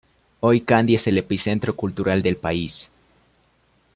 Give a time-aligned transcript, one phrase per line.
[0.39, 2.89] Hoy Kandy es el epicentro cultural del país.